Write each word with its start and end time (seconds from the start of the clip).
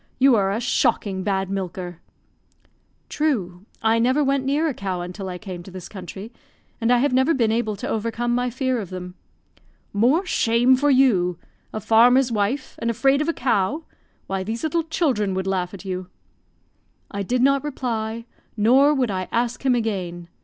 You 0.17 0.35
are 0.35 0.51
a 0.51 0.59
shocking 0.59 1.21
bad 1.21 1.51
milker." 1.51 1.99
"True; 3.07 3.67
I 3.83 3.99
never 3.99 4.23
went 4.23 4.43
near 4.43 4.67
a 4.67 4.73
cow 4.73 5.01
until 5.01 5.29
I 5.29 5.37
came 5.37 5.61
to 5.61 5.69
this 5.69 5.87
country; 5.87 6.31
and 6.81 6.91
I 6.91 6.97
have 6.97 7.13
never 7.13 7.35
been 7.35 7.51
able 7.51 7.75
to 7.75 7.87
overcome 7.87 8.33
my 8.33 8.49
fear 8.49 8.79
of 8.81 8.89
them." 8.89 9.13
"More 9.93 10.25
shame 10.25 10.75
for 10.75 10.89
you! 10.89 11.37
A 11.71 11.79
farmer's 11.79 12.31
wife, 12.31 12.73
and 12.79 12.89
afraid 12.89 13.21
of 13.21 13.29
a 13.29 13.33
cow! 13.33 13.83
Why, 14.25 14.43
these 14.43 14.63
little 14.63 14.81
children 14.85 15.35
would 15.35 15.45
laugh 15.45 15.71
at 15.71 15.85
you." 15.85 16.07
I 17.11 17.21
did 17.21 17.43
not 17.43 17.63
reply, 17.63 18.25
nor 18.57 18.95
would 18.95 19.11
I 19.11 19.27
ask 19.31 19.63
him 19.63 19.75
again. 19.75 20.29